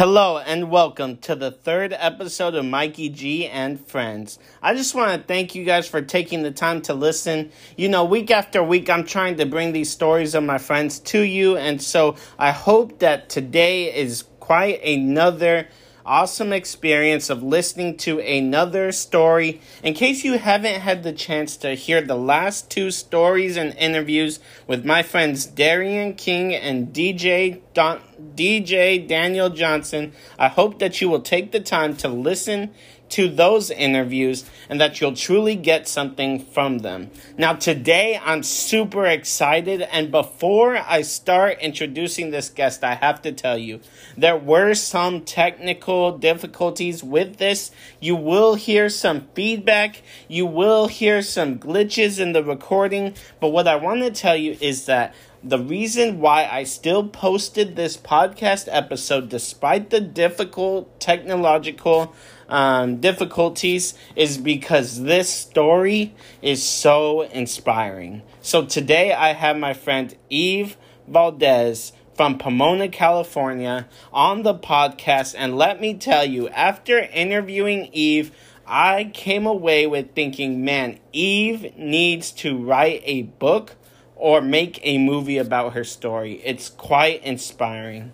[0.00, 4.38] Hello and welcome to the third episode of Mikey G and Friends.
[4.62, 7.52] I just want to thank you guys for taking the time to listen.
[7.76, 11.20] You know, week after week, I'm trying to bring these stories of my friends to
[11.20, 15.68] you, and so I hope that today is quite another
[16.06, 19.60] awesome experience of listening to another story.
[19.82, 24.40] In case you haven't had the chance to hear the last two stories and interviews
[24.66, 28.00] with my friends Darian King and DJ Don-
[28.34, 32.70] DJ Daniel Johnson, I hope that you will take the time to listen
[33.10, 37.10] to those interviews and that you'll truly get something from them.
[37.36, 43.32] Now, today I'm super excited, and before I start introducing this guest, I have to
[43.32, 43.80] tell you
[44.16, 47.72] there were some technical difficulties with this.
[48.00, 53.66] You will hear some feedback, you will hear some glitches in the recording, but what
[53.66, 58.68] I want to tell you is that the reason why I still posted this podcast
[58.70, 62.14] episode despite the difficult technological
[62.48, 68.22] um, difficulties is because this story is so inspiring.
[68.42, 70.76] So today I have my friend Eve
[71.08, 75.34] Valdez from Pomona, California on the podcast.
[75.38, 78.30] And let me tell you, after interviewing Eve,
[78.66, 83.76] I came away with thinking, man, Eve needs to write a book
[84.20, 86.42] or make a movie about her story.
[86.44, 88.12] It's quite inspiring.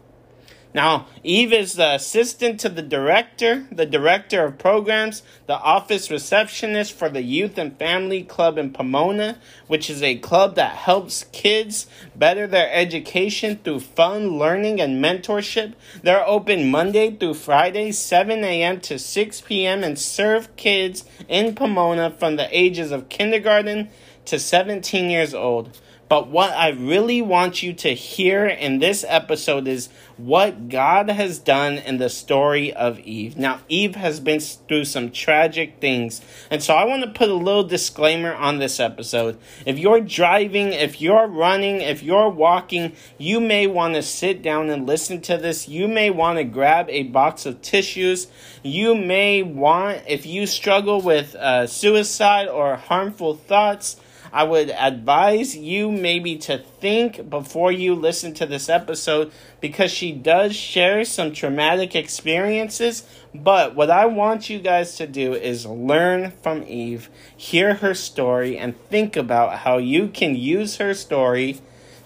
[0.73, 6.93] Now, Eve is the assistant to the director, the director of programs, the office receptionist
[6.93, 11.87] for the Youth and Family Club in Pomona, which is a club that helps kids
[12.15, 15.73] better their education through fun learning and mentorship.
[16.03, 18.81] They're open Monday through Friday, 7 a.m.
[18.83, 23.89] to 6 p.m., and serve kids in Pomona from the ages of kindergarten
[24.27, 25.81] to 17 years old.
[26.09, 31.39] But what I really want you to hear in this episode is what God has
[31.39, 33.37] done in the story of Eve.
[33.37, 36.23] Now, Eve has been through some tragic things.
[36.49, 39.37] And so I want to put a little disclaimer on this episode.
[39.67, 44.71] If you're driving, if you're running, if you're walking, you may want to sit down
[44.71, 45.69] and listen to this.
[45.69, 48.29] You may want to grab a box of tissues.
[48.63, 53.97] You may want, if you struggle with uh, suicide or harmful thoughts,
[54.37, 59.33] I would advise you maybe to think before you listen to this episode
[59.63, 63.09] because she does share some traumatic experiences.
[63.35, 68.59] But what I want you guys to do is learn from Eve, hear her story,
[68.59, 71.63] and think about how you can use her story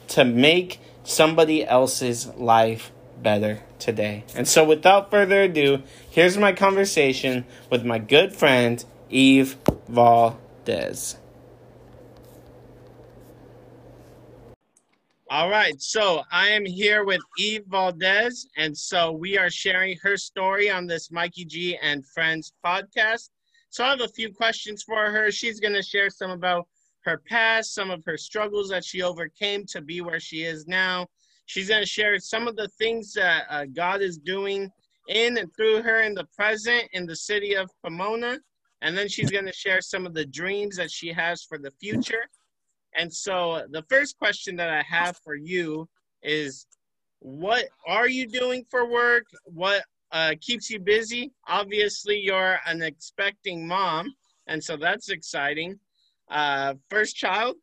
[0.07, 4.23] to make somebody else's life better today.
[4.37, 9.57] And so, without further ado, here's my conversation with my good friend, Eve
[9.89, 11.17] Valdez.
[15.33, 20.17] All right, so I am here with Eve Valdez, and so we are sharing her
[20.17, 23.29] story on this Mikey G and Friends podcast.
[23.69, 25.31] So I have a few questions for her.
[25.31, 26.67] She's going to share some about
[27.05, 31.07] her past, some of her struggles that she overcame to be where she is now.
[31.47, 34.69] She's going to share some of the things that uh, God is doing
[35.07, 38.41] in and through her in the present in the city of Pomona.
[38.83, 41.71] And then she's going to share some of the dreams that she has for the
[41.71, 42.25] future.
[42.97, 45.89] And so the first question that I have for you
[46.23, 46.67] is
[47.21, 49.27] what are you doing for work?
[49.45, 51.33] What uh, keeps you busy?
[51.47, 54.13] Obviously, you're an expecting mom,
[54.47, 55.79] and so that's exciting.
[56.31, 57.57] Uh, first child?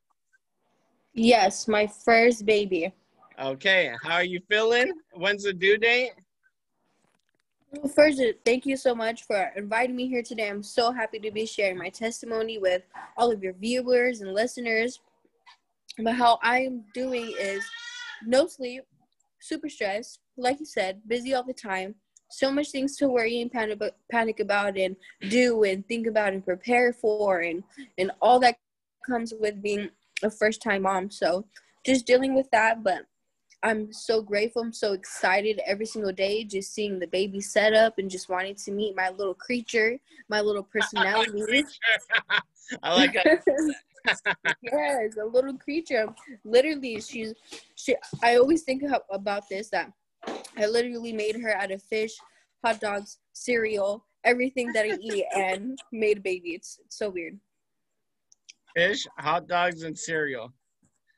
[1.14, 2.94] Yes, my first baby.
[3.40, 4.94] Okay, how are you feeling?
[5.14, 6.12] When's the due date?
[7.72, 10.50] Well, first, thank you so much for inviting me here today.
[10.50, 12.84] I'm so happy to be sharing my testimony with
[13.18, 15.00] all of your viewers and listeners.
[16.00, 17.64] But how I'm doing is
[18.26, 18.84] no sleep,
[19.40, 21.96] super stressed, like you said, busy all the time,
[22.30, 24.96] so much things to worry and panic, panic about and
[25.30, 27.64] do and think about and prepare for and
[27.98, 28.58] and all that
[29.06, 29.90] comes with being
[30.24, 31.10] a first time mom.
[31.10, 31.46] So
[31.86, 33.06] just dealing with that, but
[33.64, 34.62] I'm so grateful.
[34.62, 38.56] I'm so excited every single day just seeing the baby set up and just wanting
[38.56, 39.98] to meet my little creature,
[40.30, 41.64] my little personality.
[42.84, 43.44] I like that.
[44.62, 46.08] yes, a little creature.
[46.44, 47.34] Literally, she's
[47.76, 47.96] she.
[48.24, 49.92] I always think about this that
[50.58, 52.14] I literally made her out of fish,
[52.64, 56.52] hot dogs, cereal, everything that I eat, and made a baby.
[56.52, 57.40] It's, it's so weird.
[58.76, 60.54] Fish, hot dogs, and cereal.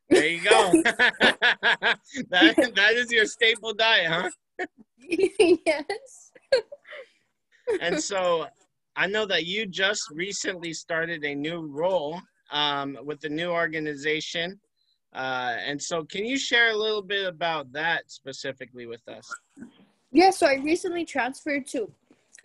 [0.10, 0.72] There you go.
[0.84, 4.30] that that is your staple diet, huh?
[5.66, 6.32] yes.
[7.82, 8.48] and so
[8.96, 12.20] I know that you just recently started a new role
[12.52, 14.60] um, with the new organization.
[15.14, 19.28] Uh, and so, can you share a little bit about that specifically with us?
[20.12, 21.92] Yeah, so I recently transferred to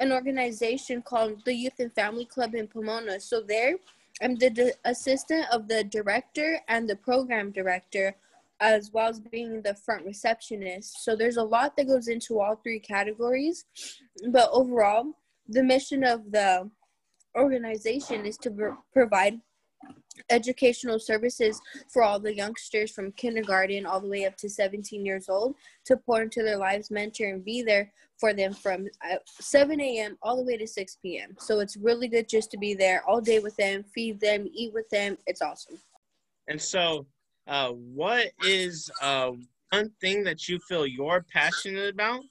[0.00, 3.20] an organization called the Youth and Family Club in Pomona.
[3.20, 3.76] So there,
[4.22, 8.14] I'm the, the assistant of the director and the program director,
[8.60, 11.04] as well as being the front receptionist.
[11.04, 13.64] So there's a lot that goes into all three categories,
[14.28, 15.12] but overall,
[15.48, 16.70] the mission of the
[17.36, 19.40] organization is to provide
[20.30, 25.28] educational services for all the youngsters from kindergarten all the way up to 17 years
[25.28, 29.80] old to pour into their lives, mentor, and be there for them from uh, 7
[29.80, 30.16] a.m.
[30.22, 31.34] all the way to 6 p.m.
[31.38, 34.72] So it's really good just to be there all day with them, feed them, eat
[34.72, 35.18] with them.
[35.26, 35.78] It's awesome.
[36.48, 37.06] And so,
[37.46, 39.32] uh, what is uh,
[39.70, 42.22] one thing that you feel you're passionate about?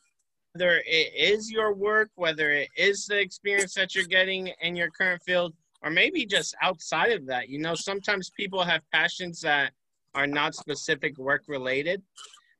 [0.53, 4.91] Whether it is your work, whether it is the experience that you're getting in your
[4.91, 5.53] current field,
[5.83, 7.49] or maybe just outside of that.
[7.49, 9.73] You know, sometimes people have passions that
[10.15, 12.01] are not specific work related.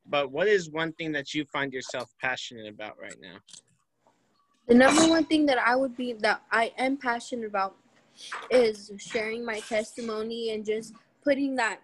[0.06, 3.36] But what is one thing that you find yourself passionate about right now?
[4.66, 7.76] The number one thing that I would be that I am passionate about
[8.50, 11.80] is sharing my testimony and just putting that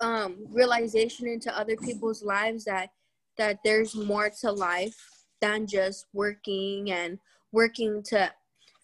[0.00, 2.90] um, realization into other people's lives that
[3.38, 7.18] that there's more to life than just working and
[7.52, 8.30] working to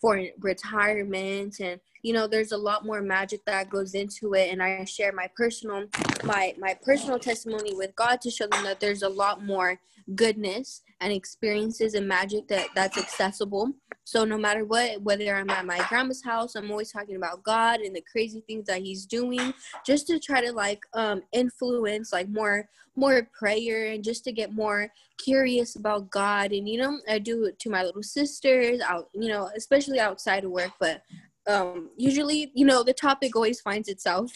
[0.00, 1.60] for retirement.
[1.60, 4.52] And you know there's a lot more magic that goes into it.
[4.52, 5.86] And i share my personal
[6.24, 9.78] my my personal testimony with god to show them that there's a lot more
[10.14, 13.72] goodness and experiences and magic that that's accessible.
[14.04, 17.80] So no matter what whether i'm at my grandma's house i'm always talking about god
[17.80, 19.52] and the crazy things that he's doing
[19.84, 22.66] just to try to like um influence like more
[22.96, 24.88] more prayer and just to get more
[25.18, 26.52] curious about god.
[26.52, 30.44] And you know i do it to my little sisters out you know especially outside
[30.44, 31.02] of work but
[31.46, 34.32] um usually you know the topic always finds itself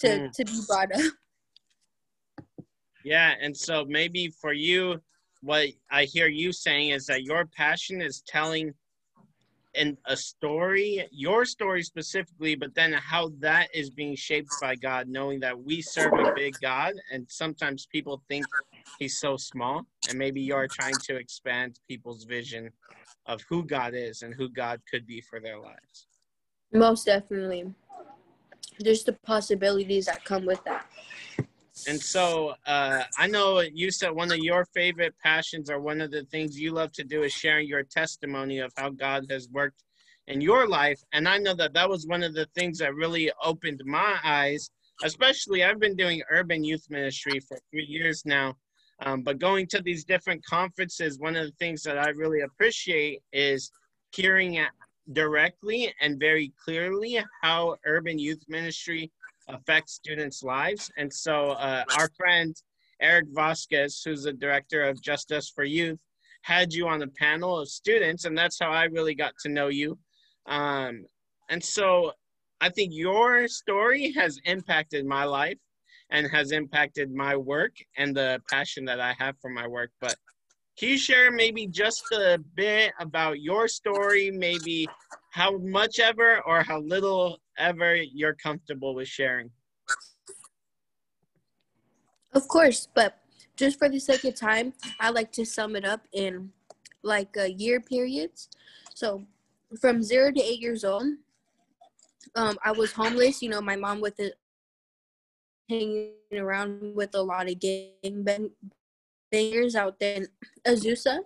[0.00, 0.32] to mm.
[0.32, 1.12] to be brought up
[3.04, 5.00] yeah and so maybe for you
[5.42, 8.72] what i hear you saying is that your passion is telling
[9.74, 15.08] in a story your story specifically but then how that is being shaped by god
[15.08, 18.46] knowing that we serve a big god and sometimes people think
[18.98, 22.70] he's so small and maybe you're trying to expand people's vision
[23.26, 26.06] of who god is and who god could be for their lives
[26.74, 27.72] most definitely.
[28.80, 30.86] There's the possibilities that come with that.
[31.88, 36.10] And so uh, I know you said one of your favorite passions or one of
[36.10, 39.82] the things you love to do is sharing your testimony of how God has worked
[40.28, 41.00] in your life.
[41.12, 44.70] And I know that that was one of the things that really opened my eyes,
[45.02, 48.56] especially I've been doing urban youth ministry for three years now.
[49.00, 53.20] Um, but going to these different conferences, one of the things that I really appreciate
[53.32, 53.70] is
[54.12, 54.64] hearing
[55.12, 59.10] directly and very clearly how urban youth ministry
[59.48, 60.90] affects students' lives.
[60.96, 62.54] And so, uh, our friend
[63.00, 65.98] Eric Vasquez, who's the director of Justice for Youth,
[66.42, 69.68] had you on the panel of students, and that's how I really got to know
[69.68, 69.98] you.
[70.46, 71.04] Um,
[71.48, 72.12] and so,
[72.60, 75.58] I think your story has impacted my life
[76.10, 79.90] and has impacted my work and the passion that I have for my work.
[80.00, 80.16] But
[80.76, 84.88] can you share maybe just a bit about your story, maybe
[85.30, 89.50] how much ever or how little ever you're comfortable with sharing?
[92.32, 93.18] Of course, but
[93.56, 96.50] just for the sake of time, I like to sum it up in
[97.02, 98.48] like a year periods.
[98.94, 99.24] So
[99.80, 101.04] from zero to eight years old,
[102.34, 103.42] um, I was homeless.
[103.42, 104.34] You know, my mom with it
[105.68, 108.24] hanging around with a lot of gang
[109.34, 110.26] bangers out there in
[110.66, 111.18] Azusa.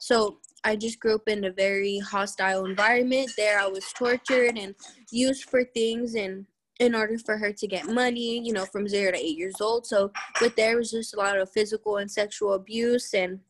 [0.00, 3.30] So I just grew up in a very hostile environment.
[3.36, 4.74] There I was tortured and
[5.10, 6.46] used for things and
[6.78, 9.86] in order for her to get money, you know, from zero to eight years old.
[9.86, 13.40] So but there was just a lot of physical and sexual abuse and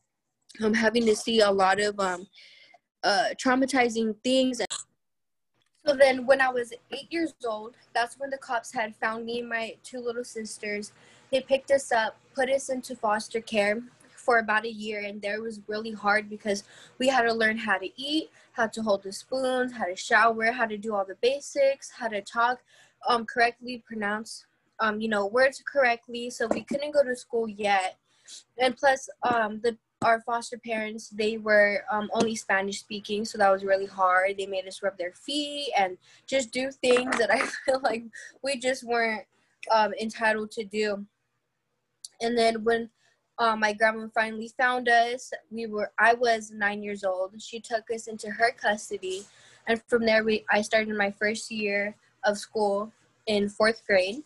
[0.62, 2.26] I'm having to see a lot of um
[3.02, 4.60] uh traumatizing things
[5.86, 9.38] so then when I was eight years old, that's when the cops had found me
[9.38, 10.90] and my two little sisters.
[11.30, 13.82] They picked us up, put us into foster care,
[14.26, 16.64] for about a year and there was really hard because
[16.98, 20.50] we had to learn how to eat how to hold the spoons how to shower
[20.50, 22.58] how to do all the basics how to talk
[23.08, 24.44] um, correctly pronounce
[24.80, 26.30] um, you know words correctly.
[26.30, 27.96] So we couldn't go to school yet.
[28.58, 33.50] And plus um, the our foster parents they were um, only spanish speaking so that
[33.50, 34.36] was really hard.
[34.36, 38.04] They made us rub their feet and just do things that i feel like
[38.42, 39.24] we just weren't
[39.70, 41.06] um, entitled to do.
[42.20, 42.90] And then when
[43.38, 45.32] um, my grandma finally found us.
[45.50, 47.40] We were I was nine years old.
[47.40, 49.24] She took us into her custody,
[49.66, 52.92] and from there we I started my first year of school
[53.26, 54.22] in fourth grade,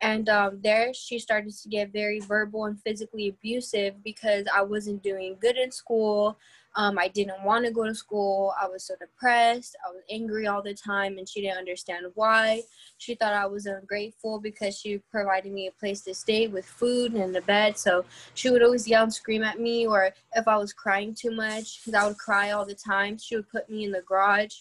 [0.00, 5.02] And um, there, she started to get very verbal and physically abusive because I wasn't
[5.02, 6.36] doing good in school.
[6.74, 8.54] Um, I didn't want to go to school.
[8.60, 9.76] I was so depressed.
[9.86, 12.62] I was angry all the time, and she didn't understand why.
[12.96, 17.12] She thought I was ungrateful because she provided me a place to stay with food
[17.12, 17.76] and a bed.
[17.76, 21.30] So she would always yell and scream at me, or if I was crying too
[21.30, 24.60] much, because I would cry all the time, she would put me in the garage.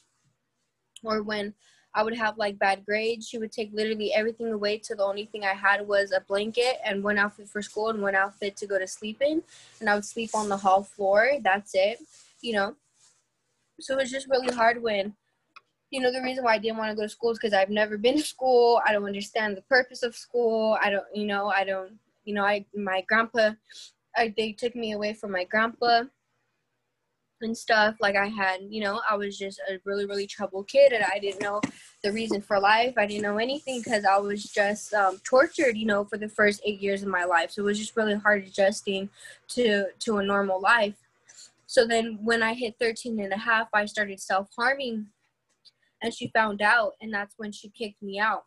[1.04, 1.54] Or when
[1.94, 3.28] I would have like bad grades.
[3.28, 6.78] She would take literally everything away till the only thing I had was a blanket
[6.86, 9.44] and one outfit for school and one outfit to go to sleep in.
[9.80, 11.32] And I would sleep on the hall floor.
[11.42, 12.00] That's it,
[12.42, 12.76] you know.
[13.80, 15.16] So it was just really hard when,
[15.90, 17.70] you know, the reason why I didn't want to go to school is because I've
[17.70, 18.82] never been to school.
[18.86, 20.78] I don't understand the purpose of school.
[20.82, 21.94] I don't, you know, I don't,
[22.24, 23.52] you know, I, my grandpa,
[24.16, 26.04] I, they took me away from my grandpa
[27.42, 30.92] and stuff like i had you know i was just a really really troubled kid
[30.92, 31.62] and i didn't know
[32.04, 32.94] the reason for life.
[32.98, 36.62] I didn't know anything because i was just um, tortured you know for the first
[36.66, 37.52] eight years of my life.
[37.52, 39.10] So it was just really hard adjusting
[39.50, 40.96] to to a normal life.
[41.68, 45.08] So then when i hit 13 and a half i started self-harming
[46.02, 48.46] and she found out and that's when she kicked me out.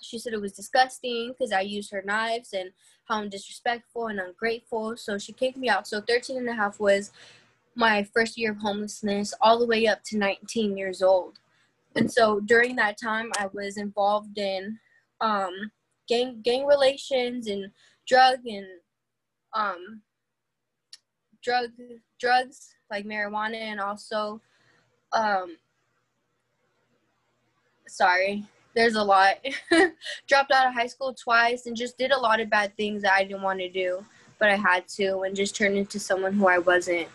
[0.00, 2.70] She said it was disgusting because i used her knives and
[3.06, 5.88] how i'm disrespectful and ungrateful so she kicked me out.
[5.88, 7.10] So 13 and a half was
[7.74, 11.38] my first year of homelessness all the way up to 19 years old.
[11.96, 14.78] And so during that time, I was involved in
[15.20, 15.70] um,
[16.08, 17.70] gang gang relations and
[18.06, 18.66] drug and
[19.54, 20.02] um,
[21.42, 21.70] drug
[22.18, 24.40] drugs like marijuana and also
[25.12, 25.56] um,
[27.86, 29.34] sorry there's a lot
[30.28, 33.12] dropped out of high school twice and just did a lot of bad things that
[33.14, 34.04] i didn't want to do
[34.38, 37.08] but i had to and just turned into someone who i wasn't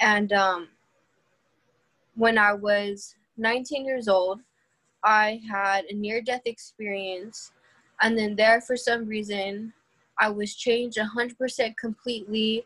[0.00, 0.68] and um,
[2.14, 4.40] when I was 19 years old,
[5.04, 7.52] I had a near death experience.
[8.00, 9.72] And then, there, for some reason,
[10.18, 12.64] I was changed 100% completely.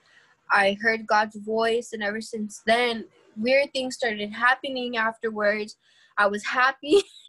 [0.51, 3.05] I heard God's voice, and ever since then,
[3.37, 5.77] weird things started happening afterwards.
[6.17, 7.03] I was happy.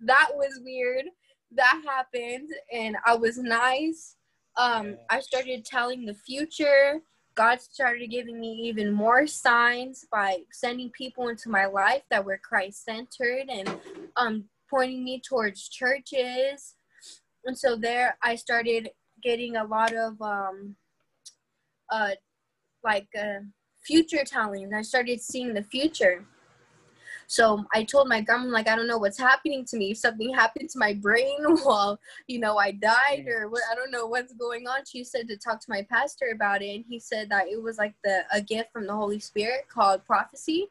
[0.00, 1.06] that was weird.
[1.52, 4.16] That happened, and I was nice.
[4.56, 7.00] Um, I started telling the future.
[7.34, 12.40] God started giving me even more signs by sending people into my life that were
[12.42, 13.78] Christ centered and
[14.16, 16.74] um, pointing me towards churches.
[17.44, 18.90] And so there I started
[19.22, 20.76] getting a lot of um,
[21.90, 22.10] uh,
[22.84, 23.40] like uh,
[23.84, 24.72] future telling.
[24.74, 26.24] I started seeing the future.
[27.30, 29.92] So I told my grandma, like, I don't know what's happening to me.
[29.92, 33.92] If something happened to my brain while, you know, I died or what, I don't
[33.92, 34.84] know what's going on.
[34.84, 36.74] She said to talk to my pastor about it.
[36.74, 40.04] And he said that it was like the a gift from the Holy Spirit called
[40.04, 40.66] prophecy.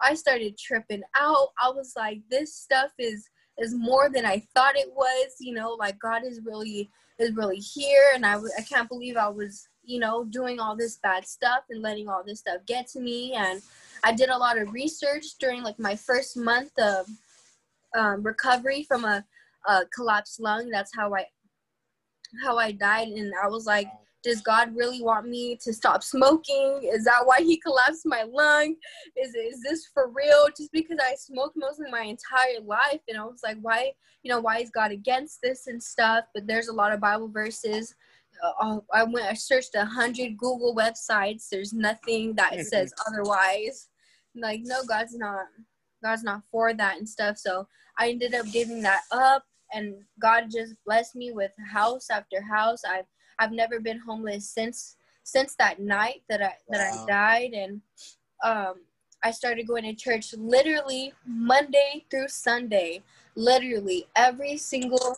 [0.00, 1.48] I started tripping out.
[1.60, 5.34] I was like, this stuff is is more than I thought it was.
[5.40, 9.28] You know, like God is really is really here, and I I can't believe I
[9.28, 13.00] was you know doing all this bad stuff and letting all this stuff get to
[13.00, 13.32] me.
[13.32, 13.62] And
[14.04, 17.06] I did a lot of research during like my first month of
[17.96, 19.24] um, recovery from a,
[19.66, 20.70] a collapsed lung.
[20.70, 21.26] That's how I
[22.42, 23.88] how I died, and I was like,
[24.22, 26.80] does God really want me to stop smoking?
[26.92, 28.74] Is that why He collapsed my lung?
[29.16, 30.48] Is is this for real?
[30.56, 34.40] Just because I smoked mostly my entire life, and I was like, why, you know,
[34.40, 36.24] why is God against this and stuff?
[36.34, 37.94] But there's a lot of Bible verses.
[38.42, 41.48] Uh, I went, I searched a hundred Google websites.
[41.48, 43.88] There's nothing that says otherwise.
[44.34, 45.46] Like, no, God's not,
[46.02, 47.38] God's not for that and stuff.
[47.38, 47.66] So
[47.98, 52.82] I ended up giving that up, and God just blessed me with house after house.
[52.84, 53.06] I've
[53.38, 57.04] I've never been homeless since since that night that I that wow.
[57.04, 57.80] I died and
[58.44, 58.74] um
[59.22, 63.02] I started going to church literally Monday through Sunday.
[63.34, 64.98] Literally every single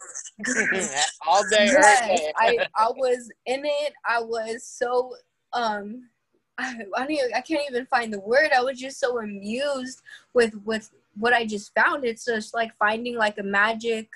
[1.27, 1.67] all day.
[1.67, 3.93] Yes, I I was in it.
[4.05, 5.15] I was so
[5.53, 6.09] um
[6.61, 8.51] I, I, I can't even find the word.
[8.57, 10.03] I was just so amused
[10.35, 12.05] with with what I just found.
[12.05, 14.09] It's just like finding like a magic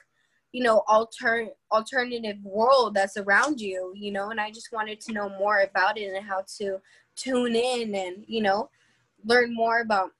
[0.53, 5.13] you know alter alternative world that's around you you know and i just wanted to
[5.13, 6.79] know more about it and how to
[7.17, 8.69] tune in and you know
[9.25, 10.11] learn more about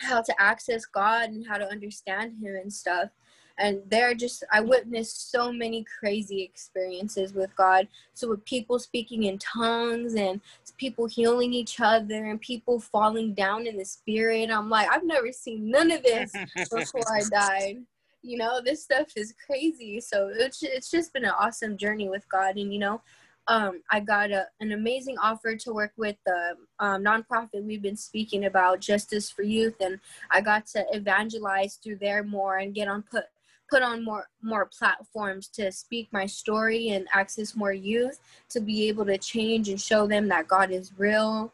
[0.00, 3.10] how to access god and how to understand him and stuff.
[3.58, 7.88] And there just i witnessed so many crazy experiences with god.
[8.14, 10.40] So with people speaking in tongues and
[10.78, 14.50] people healing each other and people falling down in the spirit.
[14.50, 16.32] I'm like i've never seen none of this
[16.70, 17.78] before i died.
[18.22, 20.00] You know this stuff is crazy.
[20.00, 22.56] So it's, it's just been an awesome journey with god.
[22.56, 23.02] And you know
[23.50, 27.96] um, i got a, an amazing offer to work with the um, nonprofit we've been
[27.96, 29.98] speaking about justice for youth and
[30.30, 33.24] i got to evangelize through there more and get on put
[33.70, 38.88] put on more more platforms to speak my story and access more youth to be
[38.88, 41.52] able to change and show them that God is real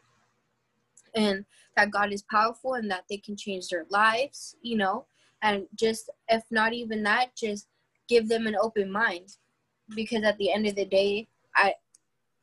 [1.15, 5.05] and that God is powerful and that they can change their lives, you know,
[5.41, 7.67] and just if not even that, just
[8.09, 9.37] give them an open mind
[9.95, 11.75] because at the end of the day, I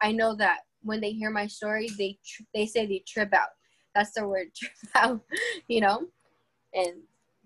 [0.05, 2.19] I know that when they hear my story, they
[2.53, 3.49] they say they trip out.
[3.95, 5.21] That's the word trip out,
[5.67, 6.07] you know,
[6.75, 6.93] and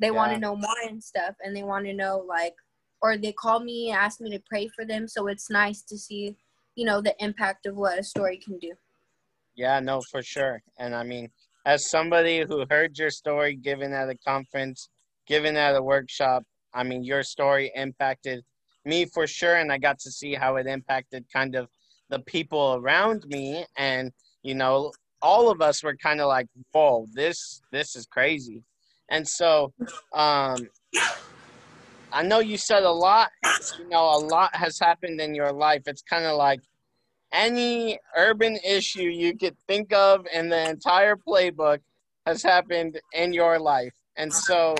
[0.00, 0.12] they yeah.
[0.12, 2.56] want to know more and stuff, and they want to know like,
[3.00, 5.06] or they call me and ask me to pray for them.
[5.06, 6.34] So it's nice to see,
[6.74, 8.72] you know, the impact of what a story can do.
[9.54, 10.60] Yeah, no, for sure.
[10.80, 11.30] And I mean,
[11.64, 14.88] as somebody who heard your story given at a conference,
[15.28, 16.42] given at a workshop,
[16.74, 18.42] I mean, your story impacted
[18.84, 21.68] me for sure, and I got to see how it impacted kind of
[22.10, 24.12] the people around me, and
[24.42, 28.62] you know, all of us were kind of like, "Whoa, this this is crazy,"
[29.10, 29.72] and so,
[30.14, 30.68] um,
[32.12, 33.30] I know you said a lot.
[33.78, 35.82] You know, a lot has happened in your life.
[35.86, 36.60] It's kind of like
[37.32, 41.80] any urban issue you could think of in the entire playbook
[42.26, 44.74] has happened in your life, and so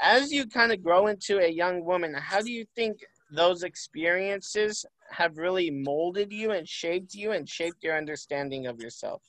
[0.00, 2.98] as you kind of grow into a young woman, how do you think
[3.30, 4.84] those experiences
[5.16, 9.22] have really molded you and shaped you and shaped your understanding of yourself?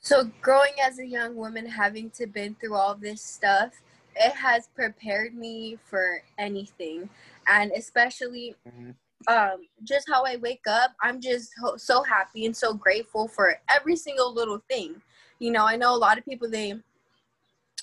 [0.00, 3.70] So, growing as a young woman, having to been through all this stuff,
[4.16, 7.08] it has prepared me for anything,
[7.48, 8.90] and especially mm-hmm.
[9.32, 10.90] um, just how I wake up.
[11.00, 15.00] I'm just ho- so happy and so grateful for every single little thing.
[15.38, 16.74] You know, I know a lot of people they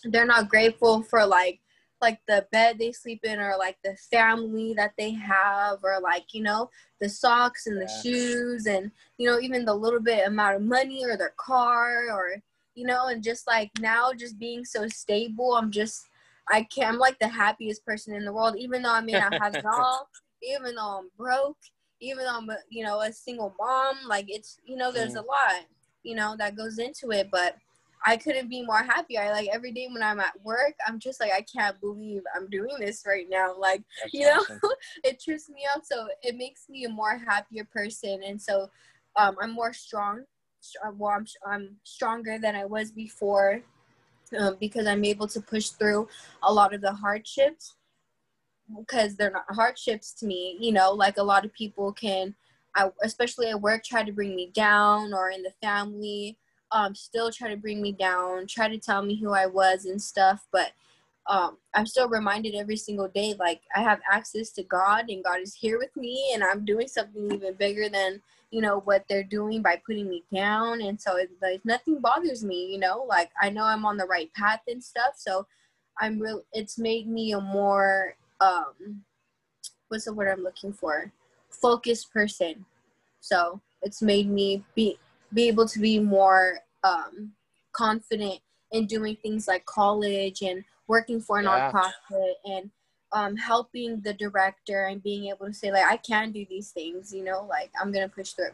[0.03, 1.59] they're not grateful for like
[2.01, 6.33] like the bed they sleep in or like the family that they have or like
[6.33, 8.01] you know the socks and the yeah.
[8.01, 12.31] shoes and you know even the little bit amount of money or their car or
[12.75, 16.01] you know and just like now just being so stable i'm just
[16.49, 19.33] i can't i'm like the happiest person in the world even though i may not
[19.33, 20.07] have it all
[20.43, 21.57] even though i'm broke
[21.99, 25.23] even though i'm a, you know a single mom like it's you know there's mm.
[25.23, 25.65] a lot
[26.03, 27.57] you know that goes into it but
[28.05, 29.17] I couldn't be more happy.
[29.17, 32.49] I like every day when I'm at work, I'm just like I can't believe I'm
[32.49, 33.53] doing this right now.
[33.57, 34.59] Like That's you know, awesome.
[35.03, 35.83] it trips me up.
[35.83, 38.69] So it makes me a more happier person, and so
[39.17, 40.23] um, I'm more strong.
[40.85, 43.61] Uh, well, I'm, I'm stronger than I was before
[44.37, 46.07] um, because I'm able to push through
[46.43, 47.75] a lot of the hardships
[48.77, 50.57] because they're not hardships to me.
[50.59, 52.35] You know, like a lot of people can,
[52.75, 56.37] I, especially at work, try to bring me down or in the family
[56.71, 60.01] um, still try to bring me down, try to tell me who I was and
[60.01, 60.45] stuff.
[60.51, 60.71] But
[61.27, 65.39] um, I'm still reminded every single day, like I have access to God and God
[65.41, 69.23] is here with me and I'm doing something even bigger than, you know, what they're
[69.23, 70.81] doing by putting me down.
[70.81, 74.05] And so it, like nothing bothers me, you know, like I know I'm on the
[74.05, 75.13] right path and stuff.
[75.17, 75.45] So
[75.99, 79.03] I'm real, it's made me a more, um,
[79.89, 81.11] what's the word I'm looking for?
[81.49, 82.65] Focused person.
[83.19, 84.97] So it's made me be
[85.33, 87.33] be able to be more um,
[87.71, 88.39] confident
[88.71, 91.71] in doing things like college and working for a yeah.
[91.71, 92.69] nonprofit and
[93.11, 97.13] um, helping the director and being able to say like I can do these things,
[97.13, 98.51] you know, like I'm gonna push through.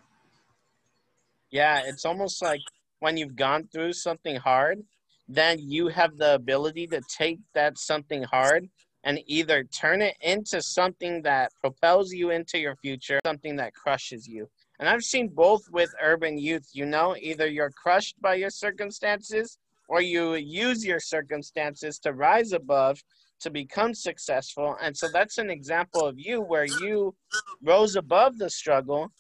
[1.52, 2.62] Yeah, it's almost like
[3.00, 4.84] when you've gone through something hard,
[5.28, 8.68] then you have the ability to take that something hard
[9.04, 14.28] and either turn it into something that propels you into your future, something that crushes
[14.28, 14.50] you.
[14.80, 19.58] And I've seen both with urban youth, you know, either you're crushed by your circumstances
[19.88, 23.02] or you use your circumstances to rise above
[23.42, 24.76] to become successful.
[24.82, 27.16] And so that's an example of you where you
[27.62, 29.12] rose above the struggle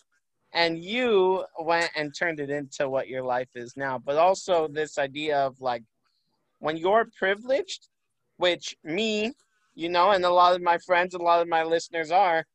[0.53, 3.99] and you went and turned it into what your life is now.
[3.99, 5.83] But also this idea of like
[6.59, 7.89] when you're privileged,
[8.37, 9.33] which me,
[9.75, 12.45] you know, and a lot of my friends, a lot of my listeners are,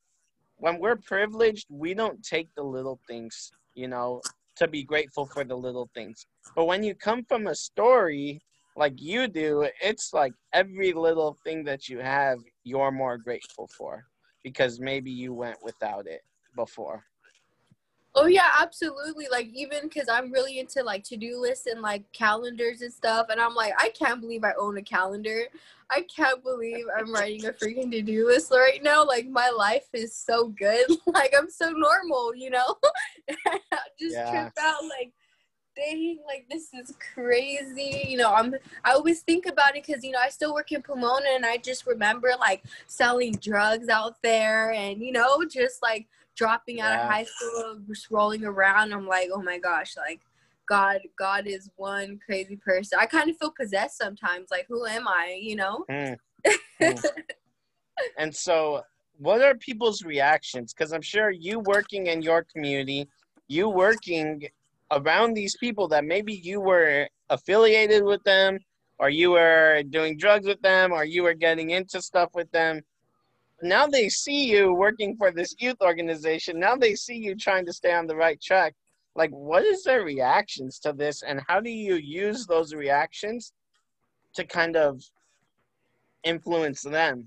[0.61, 4.20] when we're privileged, we don't take the little things, you know,
[4.57, 6.27] to be grateful for the little things.
[6.55, 8.40] But when you come from a story
[8.77, 14.05] like you do, it's like every little thing that you have, you're more grateful for
[14.44, 16.20] because maybe you went without it
[16.55, 17.05] before.
[18.16, 19.27] Oh yeah, absolutely.
[19.31, 23.29] Like even because I'm really into like to do lists and like calendars and stuff,
[23.31, 25.44] and I'm like, I can't believe I own a calendar.
[25.90, 29.05] I can't believe I'm writing a freaking to do list right now.
[29.05, 30.87] Like my life is so good.
[31.07, 32.77] like I'm so normal, you know.
[33.99, 34.31] just yeah.
[34.31, 35.12] trip out like,
[35.77, 38.07] dang, like this is crazy.
[38.09, 38.57] You know, I'm.
[38.85, 41.59] I always think about it because you know I still work in Pomona, and I
[41.59, 46.09] just remember like selling drugs out there, and you know just like
[46.40, 46.87] dropping yeah.
[46.87, 48.94] out of high school, just rolling around.
[48.94, 50.20] I'm like, oh my gosh, like
[50.66, 52.98] God, God is one crazy person.
[52.98, 54.50] I kind of feel possessed sometimes.
[54.50, 55.38] Like, who am I?
[55.38, 55.85] You know?
[55.90, 56.16] Mm.
[58.18, 58.83] and so,
[59.18, 60.72] what are people's reactions?
[60.72, 63.07] Because I'm sure you working in your community,
[63.48, 64.48] you working
[64.90, 68.59] around these people that maybe you were affiliated with them,
[68.98, 72.81] or you were doing drugs with them, or you were getting into stuff with them.
[73.62, 76.59] Now they see you working for this youth organization.
[76.59, 78.75] Now they see you trying to stay on the right track.
[79.16, 83.53] Like, what is their reactions to this, and how do you use those reactions
[84.35, 85.03] to kind of
[86.23, 87.27] influence them?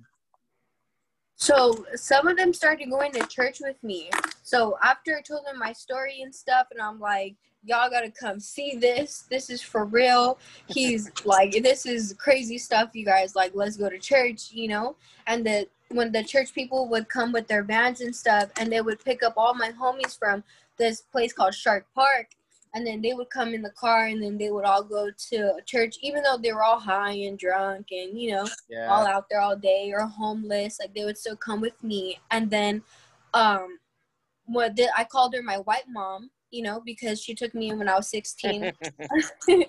[1.36, 4.10] So some of them started going to church with me.
[4.44, 8.40] So after I told them my story and stuff, and I'm like, y'all gotta come
[8.40, 9.26] see this.
[9.30, 10.38] This is for real.
[10.68, 13.36] He's like, this is crazy stuff, you guys.
[13.36, 14.96] Like, let's go to church, you know?
[15.28, 18.82] And the when the church people would come with their vans and stuff, and they
[18.82, 20.44] would pick up all my homies from
[20.78, 22.28] this place called Shark Park,
[22.74, 25.54] and then they would come in the car and then they would all go to
[25.66, 28.88] church even though they were all high and drunk and you know yeah.
[28.90, 32.50] all out there all day or homeless like they would still come with me and
[32.50, 32.82] then
[33.34, 33.78] um
[34.46, 37.80] what did i called her my white mom you know, because she took me in
[37.80, 38.72] when I was 16.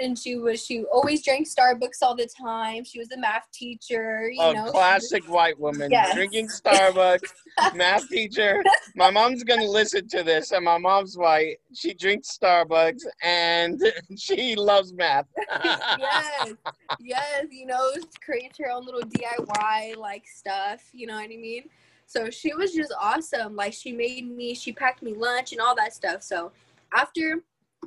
[0.00, 2.84] and she was she always drank Starbucks all the time.
[2.84, 4.70] She was a math teacher, you a know.
[4.70, 6.14] classic was, white woman yes.
[6.14, 7.32] drinking Starbucks,
[7.74, 8.62] math teacher.
[8.96, 11.58] My mom's going to listen to this and my mom's white.
[11.72, 13.80] She drinks Starbucks and
[14.18, 15.26] she loves math.
[15.64, 16.54] yes.
[17.00, 21.68] Yes, you know, creates her own little DIY like stuff, you know what I mean?
[22.06, 23.56] So she was just awesome.
[23.56, 26.22] Like she made me, she packed me lunch and all that stuff.
[26.22, 26.52] So
[26.94, 27.42] after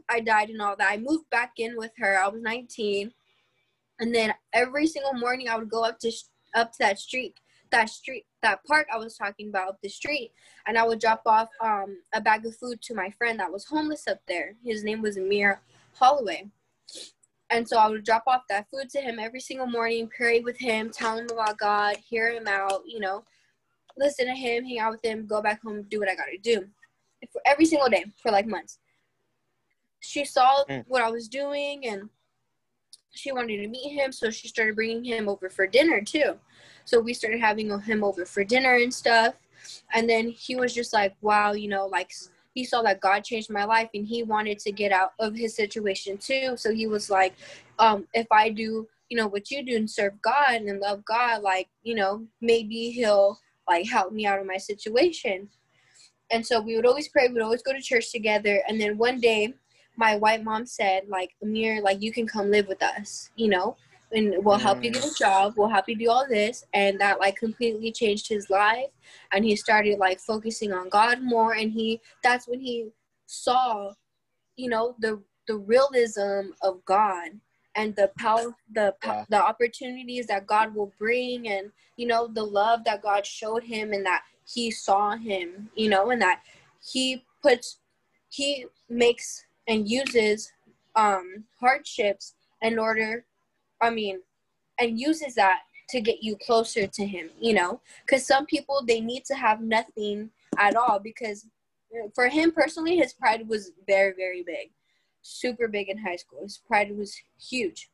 [0.10, 2.22] I died and all that, I moved back in with her.
[2.22, 3.12] I was 19.
[4.00, 6.12] And then every single morning I would go up to
[6.56, 7.36] up to that street,
[7.72, 10.32] that street, that park I was talking about the street,
[10.66, 13.66] and I would drop off um, a bag of food to my friend that was
[13.66, 14.56] homeless up there.
[14.64, 15.62] His name was Amir
[15.96, 16.50] Holloway.
[17.52, 20.58] And so I would drop off that food to him every single morning, pray with
[20.58, 23.24] him, tell him about God, hear him out, you know,
[23.98, 26.68] listen to him, hang out with him, go back home, do what I gotta do.
[27.32, 28.80] For every single day for like months.
[30.00, 30.86] She saw mm.
[30.88, 32.10] what I was doing and
[33.12, 36.38] she wanted to meet him, so she started bringing him over for dinner too.
[36.86, 39.36] So we started having him over for dinner and stuff.
[39.94, 42.12] And then he was just like, wow, you know, like
[42.54, 45.56] he saw that God changed my life and he wanted to get out of his
[45.56, 46.56] situation too.
[46.58, 47.36] So he was like,
[47.78, 51.42] um, if I do, you know, what you do and serve God and love God,
[51.42, 55.48] like, you know, maybe he'll like help me out of my situation.
[56.32, 58.62] And so we would always pray, we'd always go to church together.
[58.68, 59.54] And then one day,
[59.96, 63.76] my white mom said, like, Amir, like, you can come live with us, you know,
[64.12, 65.18] and we'll help you get a mm.
[65.18, 66.64] job, we'll help you do all this.
[66.74, 68.88] And that, like, completely changed his life.
[69.32, 71.54] And he started, like, focusing on God more.
[71.54, 72.90] And he, that's when he
[73.26, 73.92] saw,
[74.56, 77.32] you know, the, the realism of God
[77.76, 79.26] and the power the yeah.
[79.30, 83.94] the opportunities that God will bring and you know the love that God showed him
[83.94, 86.42] and that he saw him you know and that
[86.92, 87.80] he puts
[88.30, 90.52] he makes and uses
[90.96, 93.26] um hardships in order
[93.82, 94.20] I mean
[94.80, 99.02] and uses that to get you closer to him you know cuz some people they
[99.02, 101.46] need to have nothing at all because
[102.14, 104.72] for him personally his pride was very very big
[105.22, 106.40] super big in high school.
[106.44, 107.90] His pride was huge.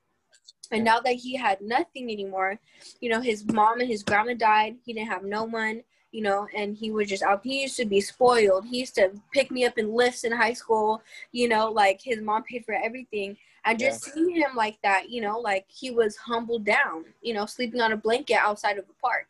[0.71, 2.59] And now that he had nothing anymore,
[2.99, 4.75] you know, his mom and his grandma died.
[4.83, 7.41] He didn't have no one, you know, and he was just out.
[7.43, 8.65] He used to be spoiled.
[8.65, 12.21] He used to pick me up in lifts in high school, you know, like his
[12.21, 13.37] mom paid for everything.
[13.65, 14.13] And just yeah.
[14.13, 17.91] seeing him like that, you know, like he was humbled down, you know, sleeping on
[17.91, 19.27] a blanket outside of the park,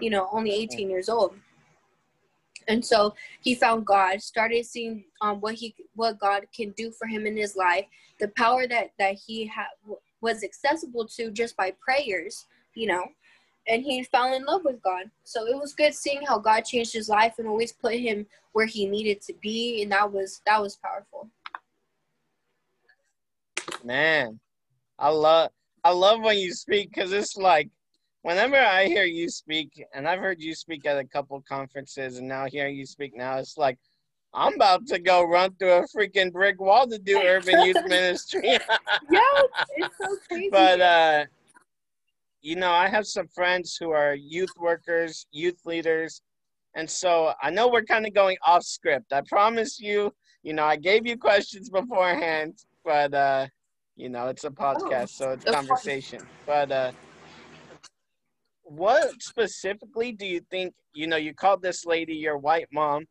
[0.00, 1.34] you know, only 18 years old
[2.68, 7.06] and so he found god started seeing um, what he what god can do for
[7.06, 7.84] him in his life
[8.18, 9.66] the power that that he had
[10.20, 13.04] was accessible to just by prayers you know
[13.68, 15.10] and he fell in love with god.
[15.22, 18.66] So it was good seeing how god changed his life and always put him where
[18.66, 21.28] he needed to be and that was that was powerful.
[23.84, 24.40] Man
[25.00, 25.50] i love
[25.82, 27.68] i love when you speak because it's like
[28.22, 32.28] whenever I hear you speak, and I've heard you speak at a couple conferences, and
[32.28, 33.78] now hearing you speak now, it's like
[34.32, 38.58] I'm about to go run through a freaking brick wall to do urban youth ministry.
[39.10, 39.20] yeah,
[39.76, 40.48] it's so crazy.
[40.50, 41.24] But uh,
[42.42, 46.22] you know, I have some friends who are youth workers, youth leaders,
[46.74, 49.12] and so I know we're kind of going off script.
[49.12, 50.12] I promise you.
[50.42, 53.46] You know, I gave you questions beforehand, but uh,
[53.96, 56.22] you know, it's a podcast, oh, so it's conversation.
[56.46, 56.92] But uh
[58.70, 63.04] what specifically do you think you know you called this lady your white mom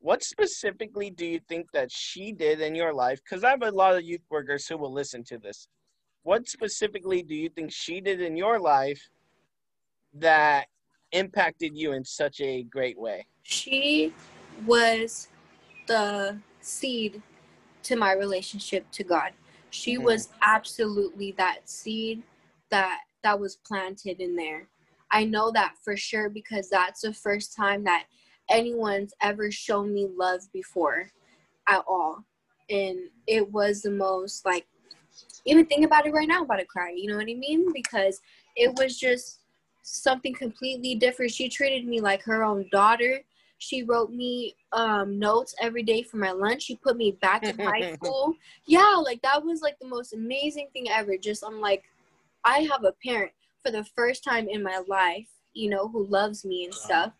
[0.00, 3.70] what specifically do you think that she did in your life because i have a
[3.70, 5.68] lot of youth workers who will listen to this
[6.24, 9.00] what specifically do you think she did in your life
[10.14, 10.66] that
[11.12, 13.26] impacted you in such a great way?
[13.42, 14.12] She
[14.66, 15.28] was
[15.86, 17.22] the seed
[17.84, 19.32] to my relationship to God.
[19.70, 20.04] She mm-hmm.
[20.04, 22.22] was absolutely that seed
[22.70, 24.66] that that was planted in there.
[25.14, 28.06] I know that for sure because that's the first time that
[28.50, 31.08] anyone's ever shown me love before
[31.68, 32.24] at all.
[32.68, 32.98] And
[33.28, 34.66] it was the most like
[35.46, 37.72] even think about it right now, I'm about to cry, you know what I mean?
[37.72, 38.20] Because
[38.56, 39.40] it was just
[39.82, 41.30] something completely different.
[41.30, 43.20] She treated me like her own daughter.
[43.58, 46.62] She wrote me um, notes every day for my lunch.
[46.64, 48.34] She put me back in high school.
[48.66, 51.16] Yeah, like that was like the most amazing thing ever.
[51.16, 51.84] Just I'm like,
[52.44, 53.32] I have a parent
[53.64, 57.12] for the first time in my life, you know, who loves me and stuff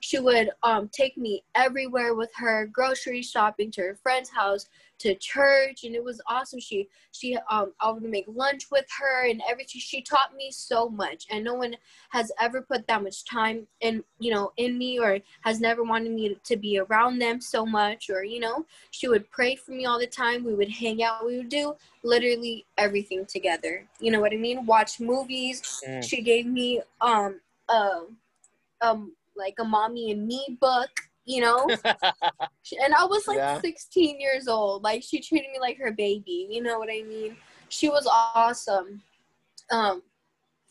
[0.00, 4.66] she would um, take me everywhere with her grocery shopping to her friend's house
[5.00, 6.60] to church and it was awesome.
[6.60, 9.80] She she um i would make lunch with her and everything.
[9.80, 11.74] She taught me so much and no one
[12.10, 16.12] has ever put that much time in you know in me or has never wanted
[16.12, 19.86] me to be around them so much or you know she would pray for me
[19.86, 20.44] all the time.
[20.44, 21.26] We would hang out.
[21.26, 23.86] We would do literally everything together.
[24.00, 24.66] You know what i mean?
[24.66, 25.82] Watch movies.
[25.86, 26.04] Mm.
[26.04, 28.00] she gave me um uh,
[28.80, 30.90] um like a mommy and me book,
[31.30, 31.68] you know?
[31.84, 33.60] and I was like yeah.
[33.60, 34.82] 16 years old.
[34.82, 37.36] Like she treated me like her baby, you know what I mean?
[37.68, 39.02] She was awesome.
[39.70, 40.02] Um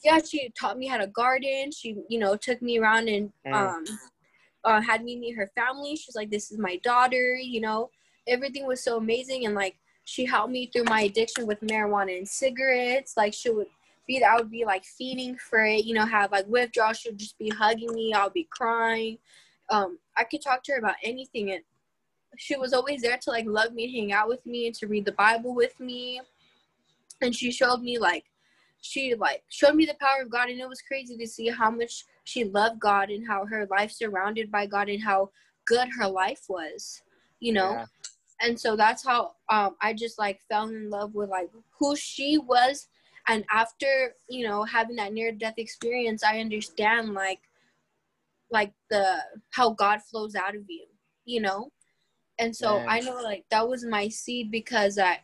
[0.04, 1.72] yeah, she taught me how to garden.
[1.72, 3.54] She, you know, took me around and mm.
[3.54, 3.86] um
[4.66, 5.96] uh, had me meet her family.
[5.96, 7.90] She's like, "This is my daughter," you know.
[8.28, 12.28] Everything was so amazing and like she helped me through my addiction with marijuana and
[12.28, 13.16] cigarettes.
[13.16, 13.68] Like she would
[14.08, 16.94] be I would be like feeding for it, you know, have like withdrawal.
[16.94, 18.14] She would just be hugging me.
[18.14, 19.18] I'll be crying.
[19.70, 21.64] Um, I could talk to her about anything, and
[22.38, 24.88] she was always there to like love me, and hang out with me, and to
[24.88, 26.22] read the Bible with me.
[27.22, 28.26] And she showed me like
[28.82, 31.70] she like showed me the power of God, and it was crazy to see how
[31.70, 35.32] much she loved God and how her life surrounded by God and how
[35.66, 37.02] good her life was,
[37.40, 37.72] you know.
[37.72, 37.86] Yeah.
[38.42, 42.38] And so that's how um, I just like fell in love with like who she
[42.38, 42.88] was
[43.30, 47.40] and after you know having that near death experience i understand like
[48.52, 49.18] like the
[49.52, 50.86] how god flows out of you
[51.26, 51.70] you know?
[52.40, 55.20] And so i know like that was my seed because i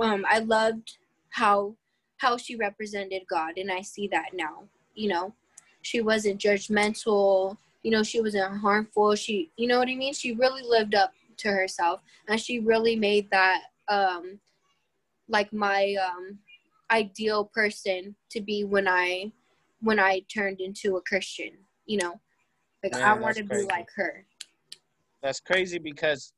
[0.00, 0.98] um i loved
[1.30, 1.74] how
[2.18, 5.34] how she represented god and i see that now you know?
[5.82, 10.14] She wasn't judgmental you know she wasn't harmful she you know what i mean?
[10.14, 14.38] She really lived up to herself and she really made that um
[15.28, 16.38] like my um
[16.90, 19.32] ideal person to be when I
[19.80, 21.52] when I turned into a Christian,
[21.86, 22.20] you know.
[22.92, 24.24] Like Man, I want to be like her.
[25.22, 26.32] That's crazy because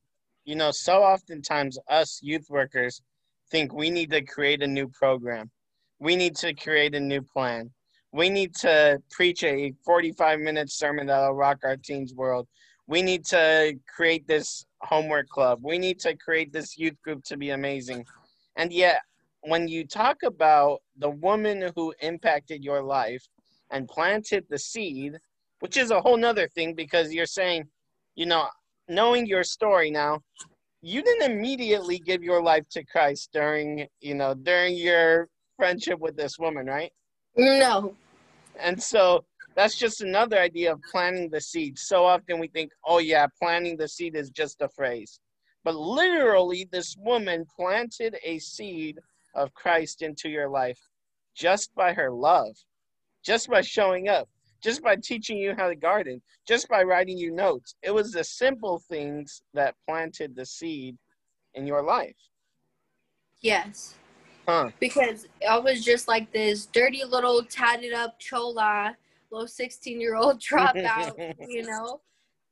[0.44, 3.02] you know, so oftentimes us youth workers
[3.50, 5.50] think we need to create a new program.
[6.00, 7.70] We need to create a new plan.
[8.12, 12.48] We need to preach a 45 minute sermon that'll rock our teens' world.
[12.88, 15.60] We need to create this homework club.
[15.62, 18.04] We need to create this youth group to be amazing.
[18.56, 19.02] And yet,
[19.42, 23.24] when you talk about the woman who impacted your life
[23.70, 25.18] and planted the seed,
[25.60, 27.64] which is a whole nother thing because you're saying,
[28.16, 28.46] you know,
[28.88, 30.20] knowing your story now,
[30.82, 36.16] you didn't immediately give your life to Christ during, you know, during your friendship with
[36.16, 36.90] this woman, right?
[37.36, 37.94] No.
[38.58, 41.78] And so that's just another idea of planting the seed.
[41.78, 45.20] So often we think, oh, yeah, planting the seed is just a phrase.
[45.64, 48.98] But literally, this woman planted a seed
[49.34, 50.80] of Christ into your life
[51.34, 52.56] just by her love,
[53.22, 54.28] just by showing up,
[54.62, 57.74] just by teaching you how to garden, just by writing you notes.
[57.82, 60.96] It was the simple things that planted the seed
[61.54, 62.16] in your life.
[63.40, 63.94] Yes.
[64.46, 64.70] Huh.
[64.80, 68.96] Because I was just like this dirty little tatted up chola,
[69.30, 72.00] little 16 year old dropout, you know,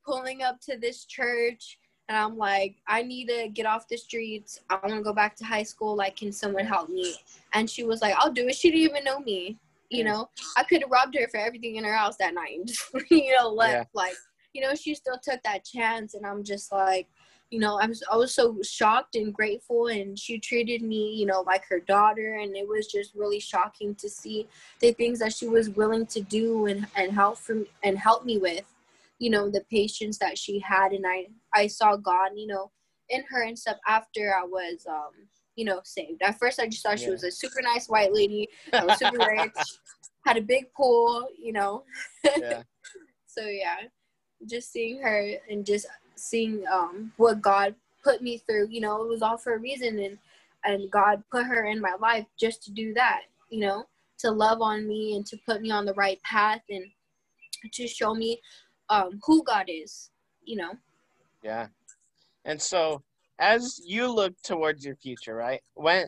[0.04, 4.60] pulling up to this church and I'm like, I need to get off the streets.
[4.70, 5.94] I want to go back to high school.
[5.94, 7.14] Like, can someone help me?
[7.52, 8.54] And she was like, I'll do it.
[8.54, 9.58] She didn't even know me.
[9.90, 12.58] You know, I could have robbed her for everything in her house that night.
[12.58, 13.84] and just you know, left yeah.
[14.00, 14.14] like,
[14.52, 17.08] you know, she still took that chance, and I'm just like,
[17.50, 21.24] you know, I was I was so shocked and grateful, and she treated me, you
[21.26, 24.46] know, like her daughter, and it was just really shocking to see
[24.80, 28.36] the things that she was willing to do and and help from and help me
[28.36, 28.64] with
[29.18, 32.70] you know the patience that she had and i i saw god you know
[33.08, 35.12] in her and stuff after i was um
[35.58, 37.06] you know saved at first i just thought yeah.
[37.06, 38.48] she was a super nice white lady
[38.96, 39.52] super rich
[40.24, 41.82] had a big pool you know
[42.38, 42.62] yeah.
[43.26, 43.76] so yeah
[44.48, 49.08] just seeing her and just seeing um what god put me through you know it
[49.08, 50.18] was all for a reason and
[50.64, 53.84] and god put her in my life just to do that you know
[54.18, 56.84] to love on me and to put me on the right path and
[57.72, 58.40] to show me
[58.90, 60.10] um, who God is,
[60.44, 60.72] you know.
[61.42, 61.68] Yeah.
[62.44, 63.02] And so
[63.38, 65.60] as you look towards your future, right?
[65.74, 66.06] When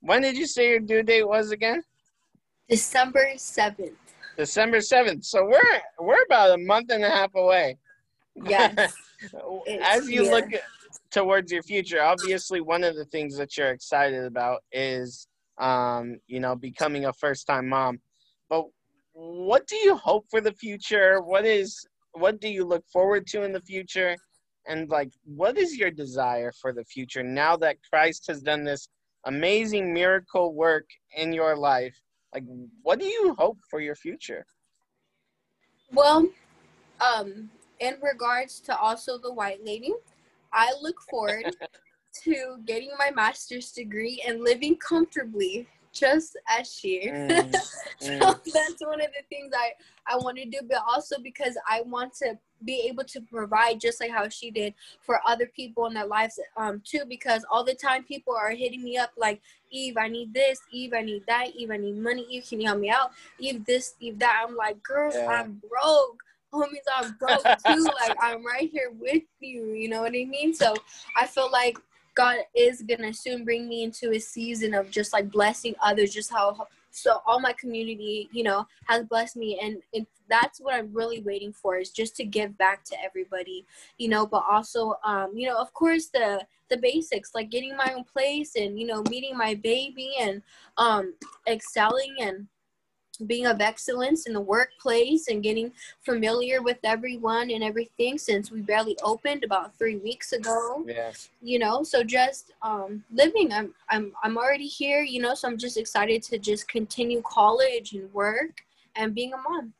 [0.00, 1.82] when did you say your due date was again?
[2.68, 3.92] December 7th.
[4.36, 5.24] December 7th.
[5.24, 7.76] So we're we're about a month and a half away.
[8.34, 8.94] Yes.
[9.82, 10.46] as you look
[11.10, 15.26] towards your future, obviously one of the things that you're excited about is
[15.60, 18.00] um, you know, becoming a first-time mom.
[18.48, 18.64] But
[19.12, 21.20] what do you hope for the future?
[21.20, 24.16] What is what do you look forward to in the future?
[24.66, 28.88] And like what is your desire for the future now that Christ has done this
[29.26, 31.96] amazing miracle work in your life?
[32.34, 32.44] Like
[32.82, 34.44] what do you hope for your future?
[35.92, 36.28] Well,
[37.00, 39.92] um in regards to also the white lady,
[40.52, 41.56] I look forward
[42.24, 47.10] to getting my master's degree and living comfortably just as she.
[48.00, 48.44] Mm, so mm.
[48.52, 49.72] that's one of the things I,
[50.06, 54.00] I want to do, but also because I want to be able to provide just
[54.00, 54.72] like how she did
[55.02, 58.82] for other people in their lives um too because all the time people are hitting
[58.82, 62.26] me up like eve i need this eve i need that eve i need money
[62.28, 65.26] eve can you help me out eve this eve that i'm like girl yeah.
[65.26, 66.22] i'm broke
[66.52, 67.88] homies I'm broke too.
[68.00, 69.72] like I'm right here with you.
[69.72, 70.54] You know what I mean?
[70.54, 70.74] So
[71.16, 71.78] I feel like
[72.14, 76.30] God is gonna soon bring me into a season of just like blessing others, just
[76.30, 81.20] how so all my community, you know, has blessed me, and, that's what I'm really
[81.22, 83.66] waiting for is just to give back to everybody,
[83.98, 84.24] you know.
[84.24, 88.54] But also, um, you know, of course the the basics like getting my own place
[88.54, 90.40] and you know meeting my baby and
[90.76, 91.14] um
[91.48, 92.46] excelling and
[93.26, 98.60] being of excellence in the workplace and getting familiar with everyone and everything since we
[98.60, 100.84] barely opened about three weeks ago.
[100.86, 101.12] Yeah.
[101.42, 103.52] You know, so just um, living.
[103.52, 105.02] I'm I'm I'm already here.
[105.02, 108.62] You know, so I'm just excited to just continue college and work
[108.96, 109.72] and being a mom.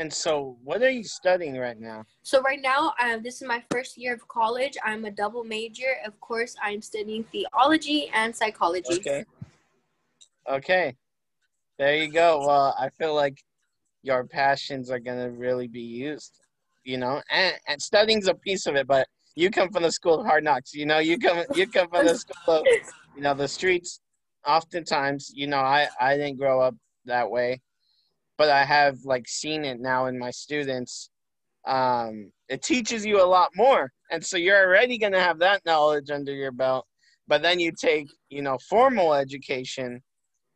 [0.00, 2.06] And so, what are you studying right now?
[2.22, 4.78] So right now, um, this is my first year of college.
[4.82, 5.96] I'm a double major.
[6.06, 8.94] Of course, I'm studying theology and psychology.
[8.94, 9.24] Okay.
[10.50, 10.96] Okay.
[11.80, 12.44] There you go.
[12.46, 13.42] Well, I feel like
[14.02, 16.38] your passions are gonna really be used,
[16.84, 20.20] you know, and, and studying's a piece of it, but you come from the school
[20.20, 22.66] of hard knocks, you know, you come you come from the school of
[23.16, 24.00] you know, the streets
[24.46, 26.74] oftentimes, you know, I, I didn't grow up
[27.06, 27.62] that way,
[28.36, 31.08] but I have like seen it now in my students.
[31.66, 33.90] Um, it teaches you a lot more.
[34.10, 36.84] And so you're already gonna have that knowledge under your belt.
[37.26, 40.02] But then you take, you know, formal education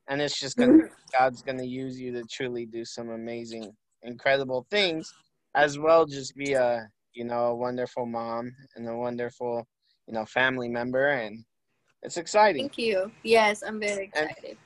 [0.08, 0.86] and it's just gonna mm-hmm.
[1.12, 5.12] God's gonna use you to truly do some amazing, incredible things,
[5.54, 9.66] as well just be a you know a wonderful mom and a wonderful
[10.06, 11.44] you know family member, and
[12.02, 12.64] it's exciting.
[12.64, 13.10] Thank you.
[13.22, 14.56] Yes, I'm very excited.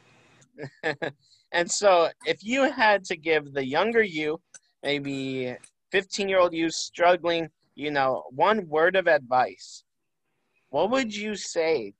[0.83, 0.96] And,
[1.53, 4.40] and so, if you had to give the younger you,
[4.83, 5.57] maybe
[5.92, 9.85] 15 year old you struggling, you know, one word of advice,
[10.70, 11.94] what would you say?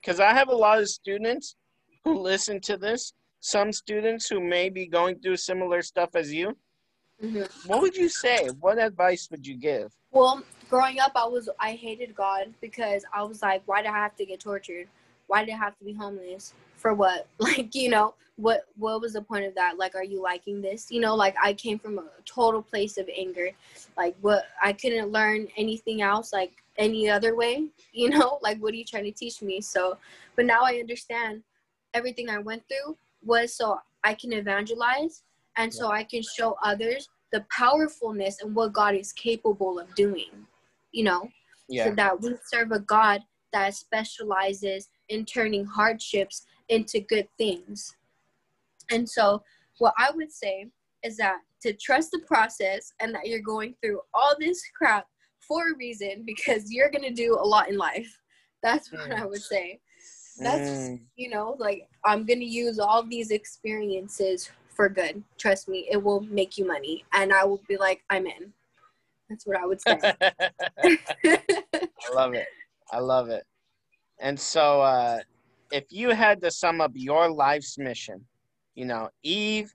[0.00, 1.56] Because I have a lot of students
[2.04, 6.56] who listen to this, some students who may be going through similar stuff as you,
[7.22, 7.42] mm-hmm.
[7.68, 8.48] what would you say?
[8.60, 9.92] What advice would you give?
[10.12, 13.98] Well, growing up, I was I hated God because I was like, why did I
[13.98, 14.88] have to get tortured?
[15.26, 16.54] Why did I have to be homeless?
[16.76, 17.26] For what?
[17.38, 19.78] Like, you know, what what was the point of that?
[19.78, 20.90] Like, are you liking this?
[20.90, 23.50] You know, like I came from a total place of anger.
[23.96, 26.32] Like, what I couldn't learn anything else.
[26.32, 27.66] Like any other way.
[27.96, 29.60] You know, like what are you trying to teach me?
[29.60, 29.96] So,
[30.34, 31.44] but now I understand
[31.94, 35.22] everything I went through was so I can evangelize
[35.56, 40.30] and so I can show others the powerfulness and what God is capable of doing,
[40.92, 41.28] you know?
[41.68, 41.86] Yeah.
[41.86, 43.22] So that we serve a God
[43.52, 47.96] that specializes in turning hardships into good things.
[48.90, 49.42] And so,
[49.78, 50.66] what I would say
[51.02, 55.06] is that to trust the process and that you're going through all this crap
[55.40, 58.18] for a reason because you're going to do a lot in life.
[58.62, 59.30] That's what I mm.
[59.30, 59.80] would say
[60.38, 61.00] that's mm.
[61.16, 65.22] you know like i'm gonna use all these experiences for good.
[65.38, 68.52] Trust me it will make you money and i will be like i'm in.
[69.28, 69.98] That's what i would say.
[71.24, 72.46] I love it.
[72.90, 73.44] I love it.
[74.20, 75.18] And so uh
[75.70, 78.24] if you had to sum up your life's mission
[78.74, 79.72] you know eve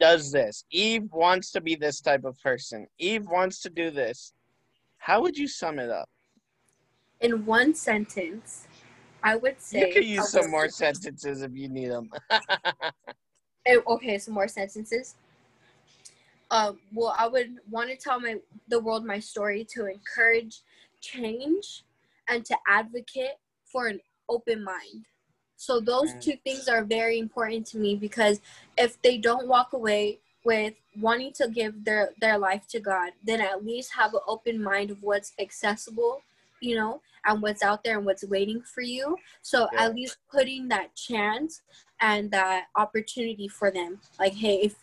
[0.00, 0.64] does this.
[0.70, 2.86] Eve wants to be this type of person.
[2.98, 4.32] Eve wants to do this.
[4.98, 6.08] How would you sum it up?
[7.20, 8.66] In one sentence
[9.22, 12.10] I would say you could use some more sentences if you need them.
[13.66, 15.14] Eh, okay, some more sentences.
[16.50, 18.36] Um, well, I would want to tell my
[18.68, 20.62] the world my story to encourage
[21.00, 21.84] change
[22.28, 25.04] and to advocate for an open mind.
[25.56, 28.40] So those two things are very important to me because
[28.78, 33.40] if they don't walk away with wanting to give their their life to God, then
[33.40, 36.22] at least have an open mind of what's accessible,
[36.60, 39.16] you know, and what's out there and what's waiting for you.
[39.42, 39.84] So yeah.
[39.84, 41.62] at least putting that chance
[42.00, 44.00] and that opportunity for them.
[44.18, 44.74] Like, hey, if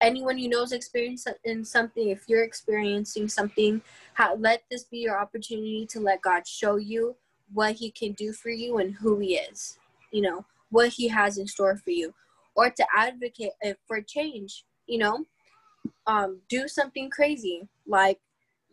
[0.00, 3.80] anyone you know is experiencing something, if you're experiencing something,
[4.38, 7.16] let this be your opportunity to let God show you
[7.52, 9.78] what He can do for you and who He is.
[10.10, 12.14] You know what He has in store for you,
[12.54, 14.64] or to advocate uh, for change.
[14.86, 15.24] You know,
[16.06, 18.18] um, do something crazy like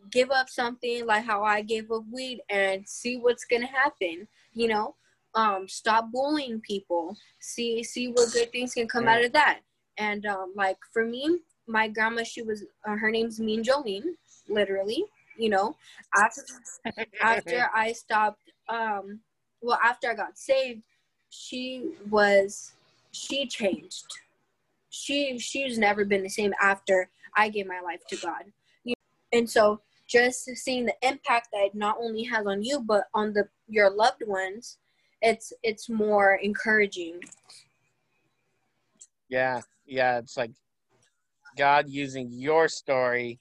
[0.10, 4.28] give up something like how I gave up weed and see what's gonna happen.
[4.54, 4.96] You know,
[5.36, 7.16] um, stop bullying people.
[7.40, 9.60] See see what good things can come out of that.
[9.98, 14.16] And um, like for me, my grandma, she was uh, her name's Mean Jolene,
[14.50, 15.06] literally.
[15.38, 15.76] You know,
[16.16, 16.42] after
[17.22, 19.20] after I stopped, um,
[19.62, 20.84] well, after I got saved,
[21.30, 22.74] she was
[23.12, 24.06] she changed.
[24.90, 28.44] She she's never been the same after I gave my life to God.
[28.84, 29.40] You know?
[29.40, 29.82] And so
[30.12, 33.90] just seeing the impact that it not only has on you but on the your
[33.90, 34.78] loved ones
[35.22, 37.20] it's it's more encouraging.
[39.30, 40.52] Yeah yeah it's like
[41.58, 43.40] god using your story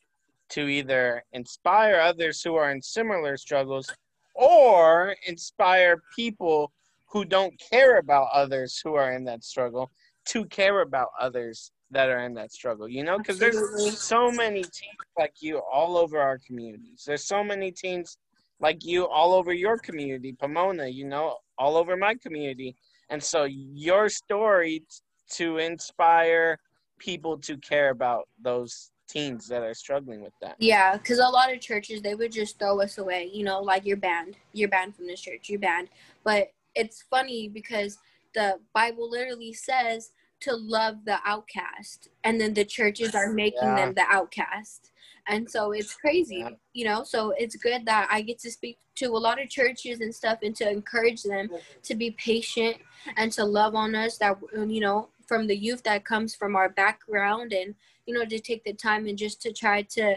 [0.50, 3.92] to either inspire others who are in similar struggles
[4.34, 6.72] or inspire people
[7.08, 9.90] who don't care about others who are in that struggle
[10.24, 14.62] to care about others that are in that struggle, you know, because there's so many
[14.62, 17.04] teens like you all over our communities.
[17.06, 18.16] There's so many teens
[18.60, 22.76] like you all over your community, Pomona, you know, all over my community.
[23.08, 24.84] And so your story
[25.30, 26.58] to inspire
[26.98, 30.54] people to care about those teens that are struggling with that.
[30.58, 33.84] Yeah, because a lot of churches they would just throw us away, you know, like
[33.84, 35.88] you're banned, you're banned from this church, you're banned.
[36.22, 37.98] But it's funny because
[38.34, 43.76] the Bible literally says to love the outcast and then the churches are making yeah.
[43.76, 44.90] them the outcast
[45.28, 46.50] and so it's crazy yeah.
[46.72, 50.00] you know so it's good that i get to speak to a lot of churches
[50.00, 51.48] and stuff and to encourage them
[51.82, 52.76] to be patient
[53.16, 54.36] and to love on us that
[54.66, 57.74] you know from the youth that comes from our background and
[58.06, 60.16] you know to take the time and just to try to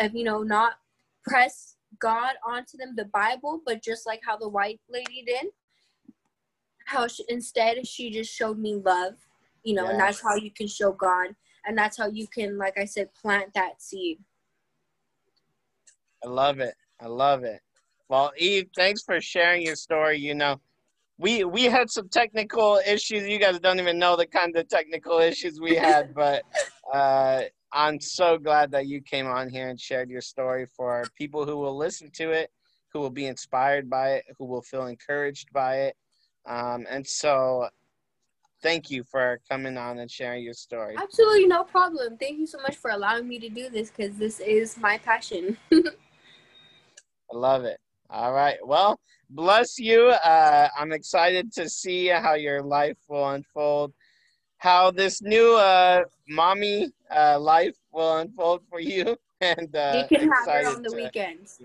[0.00, 0.74] uh, you know not
[1.24, 5.46] press god onto them the bible but just like how the white lady did
[6.86, 9.14] how she, instead she just showed me love
[9.66, 9.92] you know, yes.
[9.92, 11.34] and that's how you can show God,
[11.66, 14.18] and that's how you can, like I said, plant that seed.
[16.24, 16.74] I love it.
[17.00, 17.60] I love it.
[18.08, 20.18] Well, Eve, thanks for sharing your story.
[20.18, 20.60] You know,
[21.18, 23.26] we we had some technical issues.
[23.26, 26.44] You guys don't even know the kind of technical issues we had, but
[26.94, 27.42] uh,
[27.72, 31.56] I'm so glad that you came on here and shared your story for people who
[31.56, 32.52] will listen to it,
[32.92, 35.96] who will be inspired by it, who will feel encouraged by it.
[36.46, 37.68] Um, and so
[38.62, 40.96] thank you for coming on and sharing your story.
[41.00, 42.16] Absolutely no problem.
[42.16, 45.56] Thank you so much for allowing me to do this because this is my passion.
[45.72, 47.78] I love it.
[48.08, 48.58] All right.
[48.64, 49.00] Well,
[49.30, 50.08] bless you.
[50.08, 53.92] Uh, I'm excited to see how your life will unfold,
[54.58, 59.16] how this new uh, mommy uh, life will unfold for you.
[59.42, 61.60] And uh, you can have it on the weekends.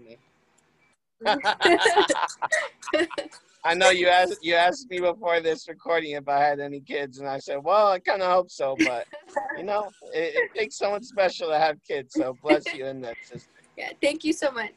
[3.64, 7.20] I know you asked you asked me before this recording if I had any kids,
[7.20, 9.06] and I said, "Well, I kind of hope so, but
[9.58, 13.18] you know, it, it takes someone special to have kids." So bless you in that,
[13.24, 13.50] sister.
[13.78, 14.74] Yeah, thank you so much.